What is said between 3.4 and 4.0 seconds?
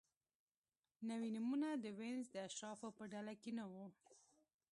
کې نه وو.